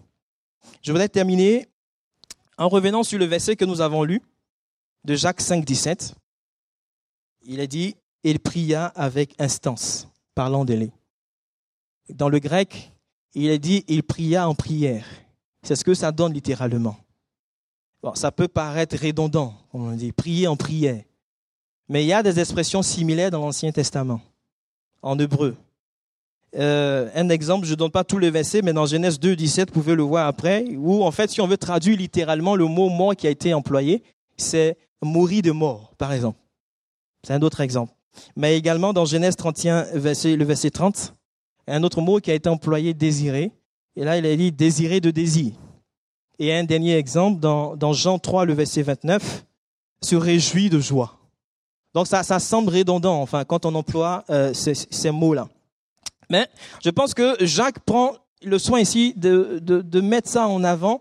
[0.82, 1.66] Je voudrais terminer
[2.56, 4.22] en revenant sur le verset que nous avons lu
[5.04, 6.14] de Jacques 5, 17.
[7.46, 10.91] Il a dit, il pria avec instance, parlant d'elle.
[12.09, 12.93] Dans le grec,
[13.35, 15.07] il a dit, il pria en prière.
[15.62, 16.97] C'est ce que ça donne littéralement
[18.14, 21.03] ça peut paraître redondant, on dit, prier en prière.
[21.89, 24.20] Mais il y a des expressions similaires dans l'Ancien Testament,
[25.03, 25.57] en hébreu.
[26.57, 29.68] Euh, un exemple, je ne donne pas tous les versets, mais dans Genèse 2, 17,
[29.68, 32.89] vous pouvez le voir après, où en fait, si on veut traduire littéralement le mot
[32.91, 34.03] mort qui a été employé,
[34.37, 36.39] c'est mourir de mort, par exemple.
[37.27, 37.93] C'est un autre exemple.
[38.36, 41.14] Mais également dans Genèse 31, verset, le verset 30,
[41.66, 43.52] un autre mot qui a été employé, désirer.
[43.96, 45.52] Et là, il a dit désirer de désir.
[46.38, 49.44] Et un dernier exemple, dans, dans Jean 3, le verset 29,
[50.02, 51.18] se réjouit de joie.
[51.94, 55.48] Donc ça, ça semble redondant, enfin, quand on emploie euh, ces, ces mots-là.
[56.28, 56.48] Mais
[56.84, 61.00] je pense que Jacques prend le soin ici de, de, de mettre ça en avant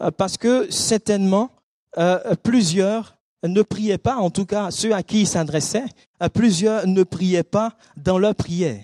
[0.00, 1.50] euh, parce que certainement
[1.98, 5.86] euh, plusieurs ne priaient pas, en tout cas ceux à qui il s'adressait,
[6.22, 8.82] euh, plusieurs ne priaient pas dans leur prière.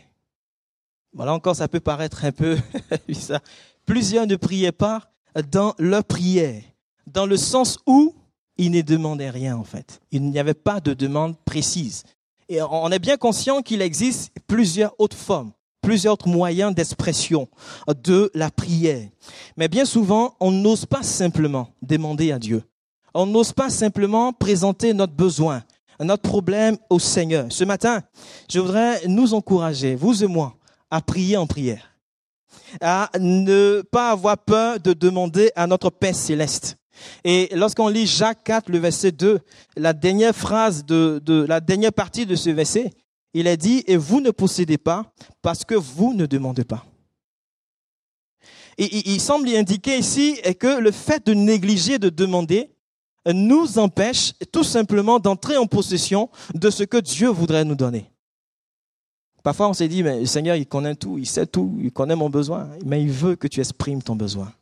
[1.13, 2.59] Voilà encore, ça peut paraître un peu
[3.09, 3.41] bizarre.
[3.87, 5.11] Plusieurs ne priaient pas
[5.51, 6.63] dans leur prière,
[7.07, 8.15] dans le sens où
[8.57, 10.01] ils ne demandaient rien en fait.
[10.11, 12.05] Il n'y avait pas de demande précise.
[12.49, 15.53] Et on est bien conscient qu'il existe plusieurs autres formes,
[15.83, 17.49] plusieurs autres moyens d'expression
[18.03, 19.09] de la prière.
[19.57, 22.63] Mais bien souvent, on n'ose pas simplement demander à Dieu.
[23.15, 25.63] On n'ose pas simplement présenter notre besoin,
[26.01, 27.47] notre problème au Seigneur.
[27.51, 28.03] Ce matin,
[28.51, 30.55] je voudrais nous encourager, vous et moi,
[30.91, 31.89] à prier en prière
[32.81, 36.77] à ne pas avoir peur de demander à notre Père céleste.
[37.25, 39.39] Et lorsqu'on lit Jacques 4, le verset 2,
[39.77, 42.91] la dernière phrase de, de la dernière partie de ce verset,
[43.35, 46.85] il est dit, et vous ne possédez pas parce que vous ne demandez pas.
[48.79, 52.71] Et il semble y indiquer ici que le fait de négliger de demander
[53.33, 58.11] nous empêche tout simplement d'entrer en possession de ce que Dieu voudrait nous donner.
[59.43, 62.17] Parfois, on s'est dit, mais le Seigneur, il connaît tout, il sait tout, il connaît
[62.17, 64.53] mon besoin, mais il veut que tu exprimes ton besoin.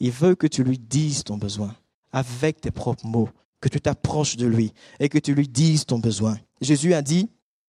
[0.00, 1.74] Il veut que tu lui dises ton besoin
[2.12, 3.28] avec tes propres mots,
[3.60, 6.38] que tu t'approches de lui et que tu lui dises ton besoin.
[6.60, 7.28] Jésus a dit,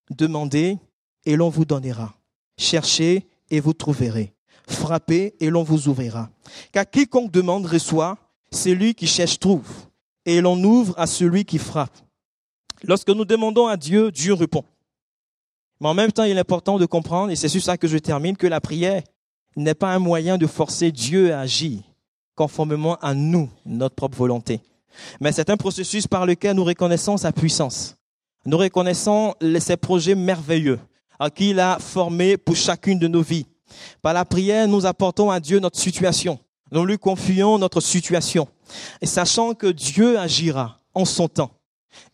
[0.09, 0.78] demandez
[1.25, 2.15] et l'on vous donnera.
[2.57, 4.34] Cherchez et vous trouverez.
[4.67, 6.30] Frappez et l'on vous ouvrira.
[6.71, 8.17] Car quiconque demande reçoit,
[8.51, 9.87] celui qui cherche trouve.
[10.28, 11.97] Et l'on ouvre à celui qui frappe.
[12.84, 14.63] Lorsque nous demandons à Dieu, Dieu répond.
[15.82, 17.97] Mais en même temps, il est important de comprendre, et c'est sur ça que je
[17.97, 19.01] termine, que la prière
[19.55, 21.80] n'est pas un moyen de forcer Dieu à agir
[22.38, 24.61] conformément à nous, notre propre volonté.
[25.19, 27.95] Mais c'est un processus par lequel nous reconnaissons sa puissance.
[28.45, 30.80] Nous reconnaissons ses projets merveilleux
[31.36, 33.47] qu'il a formés pour chacune de nos vies.
[34.01, 36.39] Par la prière, nous apportons à Dieu notre situation.
[36.71, 38.47] Nous lui confions notre situation.
[39.01, 41.51] Et sachant que Dieu agira en son temps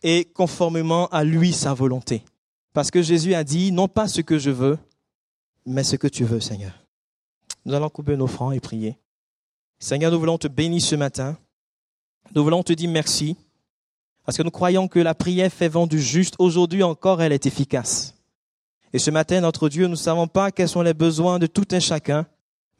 [0.02, 2.24] et conformément à lui sa volonté.
[2.72, 4.78] Parce que Jésus a dit, non pas ce que je veux,
[5.66, 6.72] mais ce que tu veux, Seigneur.
[7.64, 8.98] Nous allons couper nos francs et prier.
[9.78, 11.36] Seigneur, nous voulons te bénir ce matin.
[12.34, 13.36] Nous voulons te dire merci.
[14.24, 16.34] Parce que nous croyons que la prière fait vent du juste.
[16.38, 18.14] Aujourd'hui encore, elle est efficace.
[18.92, 21.66] Et ce matin, notre Dieu, nous ne savons pas quels sont les besoins de tout
[21.72, 22.26] un chacun.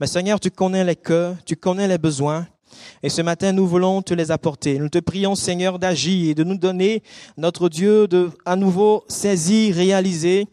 [0.01, 2.47] Mais Seigneur, tu connais les cœurs, tu connais les besoins.
[3.03, 4.79] Et ce matin, nous voulons te les apporter.
[4.79, 7.03] Nous te prions, Seigneur, d'agir et de nous donner,
[7.37, 10.47] notre Dieu, de à nouveau saisir, réaliser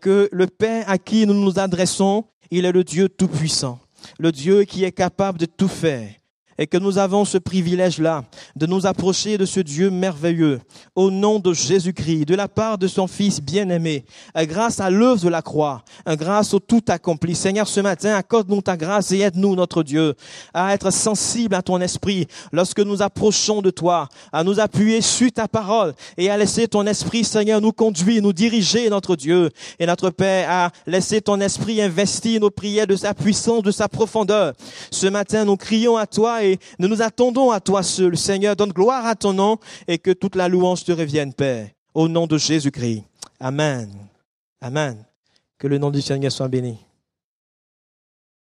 [0.00, 3.78] que le Père à qui nous nous adressons, il est le Dieu tout-puissant,
[4.18, 6.10] le Dieu qui est capable de tout faire
[6.58, 8.24] et que nous avons ce privilège-là
[8.56, 10.60] de nous approcher de ce Dieu merveilleux
[10.94, 14.04] au nom de Jésus-Christ, de la part de son Fils bien-aimé,
[14.36, 17.34] grâce à l'œuvre de la croix, grâce au tout accompli.
[17.34, 20.14] Seigneur, ce matin, accorde-nous ta grâce et aide-nous, notre Dieu,
[20.52, 25.30] à être sensibles à ton esprit lorsque nous approchons de toi, à nous appuyer sur
[25.32, 29.86] ta parole et à laisser ton esprit, Seigneur, nous conduire, nous diriger, notre Dieu et
[29.86, 34.54] notre Père, à laisser ton esprit investir nos prières de sa puissance, de sa profondeur.
[34.90, 36.06] Ce matin, nous crions à
[36.78, 38.16] nous nous attendons à toi seul.
[38.16, 41.68] Seigneur, donne gloire à ton nom et que toute la louange te revienne, Père.
[41.92, 43.04] Au nom de Jésus-Christ.
[43.38, 43.90] Amen.
[44.60, 45.04] Amen.
[45.58, 46.78] Que le nom du Seigneur soit béni.